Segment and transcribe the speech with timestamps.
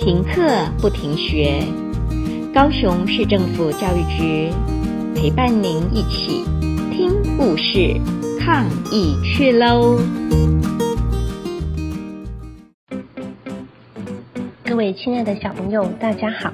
[0.00, 0.40] 停课
[0.80, 1.60] 不停学，
[2.54, 4.50] 高雄市政府教育局
[5.14, 6.42] 陪伴您一起
[6.90, 8.00] 听故事、
[8.40, 9.98] 抗疫去喽！
[14.64, 16.50] 各位亲爱的小朋友，大家好，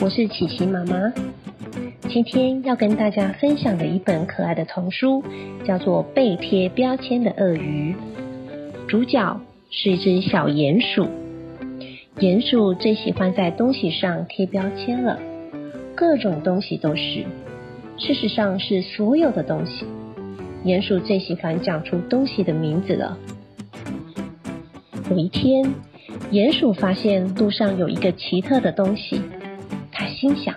[0.00, 1.10] 我是琪琪妈妈。
[2.10, 5.24] 今天要跟大家分享的一本可爱的童书，
[5.66, 7.94] 叫做《被贴标签的鳄鱼》，
[8.86, 9.40] 主角
[9.70, 11.08] 是一只小鼹鼠。
[12.20, 15.18] 鼹鼠最喜欢在东西上贴标签了，
[15.94, 17.24] 各种东西都是。
[17.96, 19.86] 事实上是所有的东西。
[20.62, 23.16] 鼹鼠最喜欢讲出东西的名字了。
[25.10, 25.64] 有一天，
[26.30, 29.22] 鼹鼠发现路上有一个奇特的东西，
[29.90, 30.54] 他心想：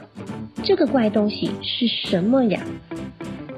[0.66, 2.60] 这个怪东西是什么呀？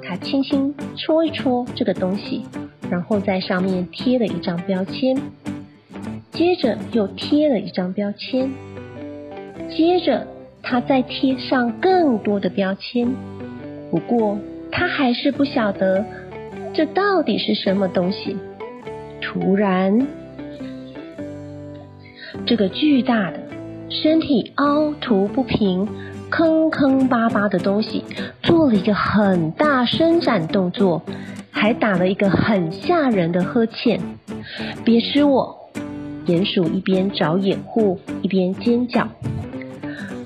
[0.04, 2.44] 他轻轻戳一戳这个东西，
[2.88, 5.18] 然后在上面贴了一张标签。
[6.36, 8.52] 接着又贴了一张标签，
[9.70, 10.28] 接着
[10.62, 13.08] 他再贴上更多的标签。
[13.90, 14.38] 不过
[14.70, 16.04] 他还是不晓得
[16.74, 18.36] 这到底是什么东西。
[19.22, 20.06] 突然，
[22.46, 23.40] 这个巨大的、
[23.90, 25.88] 身体凹凸不平、
[26.30, 28.04] 坑坑巴巴的东西
[28.44, 31.02] 做了一个很大伸展动作，
[31.50, 34.02] 还打了一个很吓人的呵欠。
[34.84, 35.62] 别吃我！
[36.26, 39.08] 鼹鼠一边找掩护，一边尖叫。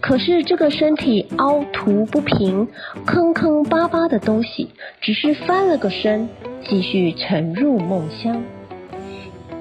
[0.01, 2.67] 可是这个身体凹凸不平、
[3.05, 4.69] 坑坑巴巴的东西，
[5.01, 6.29] 只是翻了个身，
[6.67, 8.41] 继续沉入梦乡。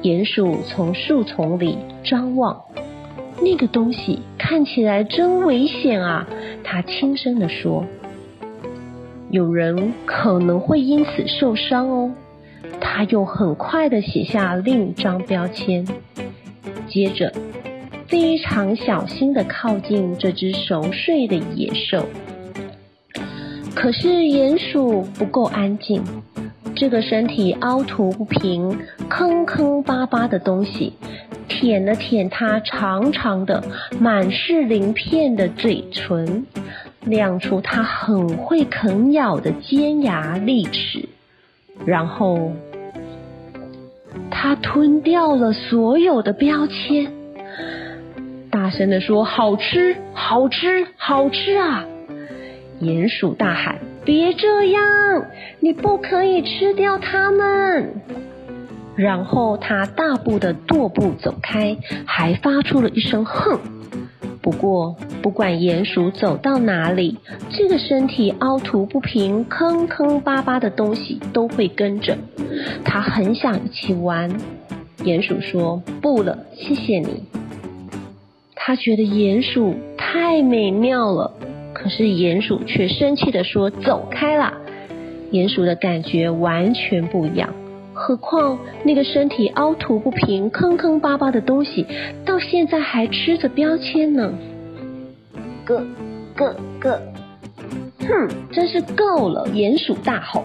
[0.03, 2.63] 鼹鼠从树丛里张望，
[3.43, 6.27] 那个东西看起来真危险啊！
[6.63, 7.85] 他轻声地说
[9.31, 12.15] ：“有人可能会因此受伤哦。”
[12.81, 15.85] 他又很快地写下另一张标签。
[16.89, 17.33] 接着，
[18.07, 22.07] 非常小心的靠近这只熟睡的野兽。
[23.75, 26.03] 可是鼹鼠不够安静，
[26.75, 30.95] 这个身体凹凸不平、坑坑巴巴的东西，
[31.49, 33.63] 舔了舔它长长的、
[34.01, 36.47] 满是鳞片的嘴唇，
[37.05, 41.09] 亮出它很会啃咬的尖牙利齿，
[41.85, 42.53] 然后。
[44.41, 47.11] 他吞掉了所有的标签，
[48.53, 51.85] 大声地说：“好吃，好吃，好吃啊！”
[52.81, 54.81] 鼹鼠大喊：“别这样，
[55.59, 58.01] 你不可以吃掉它们！”
[58.95, 61.77] 然后他大步的踱步走开，
[62.07, 63.59] 还发出了一声“哼”。
[64.41, 64.97] 不过，
[65.29, 67.19] 不管鼹鼠走到哪里，
[67.51, 72.17] 这个身体凹凸不平、坑坑巴巴的东西都会跟着。
[72.83, 74.31] 他很想一起玩。
[75.05, 77.25] 鼹鼠说：“不了，谢谢你。”
[78.57, 81.35] 他觉得鼹鼠太美妙了，
[81.75, 84.55] 可是鼹鼠却生气地说：“走开啦！”
[85.31, 87.53] 鼹鼠的感觉完全不一样。
[87.93, 91.85] 何况那个身体凹凸不平、坑坑巴巴的东西，
[92.25, 94.33] 到现在还吃着标签呢。
[95.69, 95.83] 咯
[96.35, 96.99] 咯咯！
[98.01, 99.47] 哼，真是够了！
[99.49, 100.43] 鼹鼠大吼：“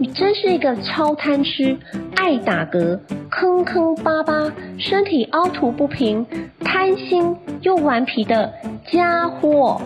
[0.00, 1.78] 你真是一个超贪吃、
[2.16, 2.98] 爱打嗝、
[3.30, 6.26] 坑坑巴巴、身体凹凸不平、
[6.58, 8.52] 贪心又顽皮的
[8.90, 9.80] 家伙！”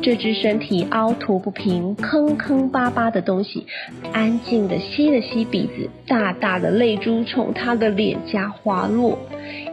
[0.00, 3.66] 这只身体凹凸不平、坑坑巴巴的东西，
[4.12, 9.18] 安静的吸了吸鼻子，大大的泪珠从他的脸颊滑落，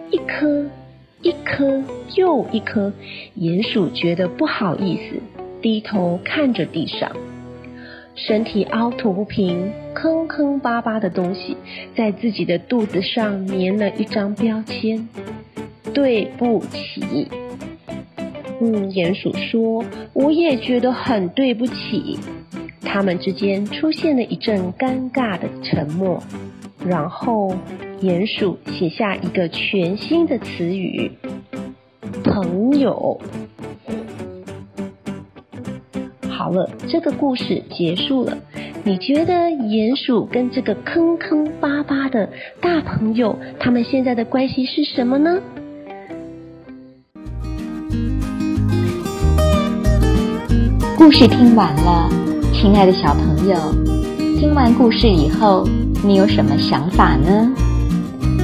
[0.09, 0.65] 一颗，
[1.21, 1.81] 一颗
[2.15, 2.91] 又一颗。
[3.37, 5.21] 鼹鼠觉得不好意思，
[5.61, 7.11] 低头看着地上，
[8.15, 11.55] 身体凹凸不平、坑坑巴巴的东西，
[11.95, 15.07] 在自己的肚子上粘了一张标签：
[15.93, 17.27] 对不起。
[18.59, 19.83] 嗯，鼹鼠说
[20.13, 22.19] ：“我也觉得很对不起。”
[22.83, 26.21] 他们之间出现了一阵尴尬的沉默，
[26.85, 27.55] 然后
[28.01, 31.11] 鼹鼠写下一个全新的词语
[32.25, 33.21] ：“朋友。”
[36.27, 38.35] 好了，这个故事结束了。
[38.83, 42.27] 你觉得鼹鼠跟这个坑坑巴巴的
[42.59, 45.39] 大朋友，他们现在的关系是什么呢？
[50.97, 52.09] 故事听完了，
[52.51, 53.55] 亲爱的小朋友，
[54.39, 55.67] 听完故事以后，
[56.03, 57.53] 你有什么想法呢？